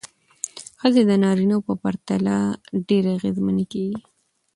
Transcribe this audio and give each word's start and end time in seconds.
ښځې 0.81 1.01
د 1.09 1.11
نارینه 1.23 1.55
وو 1.59 1.73
پرتله 1.83 2.35
ډېرې 2.87 3.09
اغېزمنې 3.17 3.65
کېږي. 3.73 3.99